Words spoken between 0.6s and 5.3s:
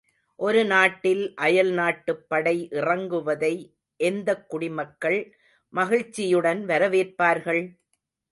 நாட்டில் அயல்நாட்டுப் படை இறங்குவதை எந்தக் குடிமக்கள்